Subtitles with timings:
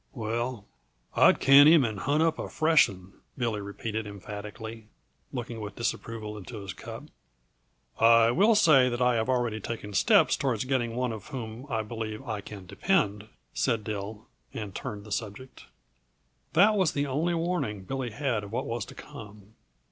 [0.15, 0.65] "Well,
[1.15, 4.87] I'd can him and hunt up a fresh one," Billy repeated emphatically,
[5.31, 7.03] looking with disapproval into his cup.
[7.99, 11.83] "I will say that I have already taken steps toward getting one on whom I
[11.83, 14.25] believe I can depend," said Dill,
[14.55, 15.65] and turned the subject.
[16.53, 19.53] That was the only warning Billy had of what was to come.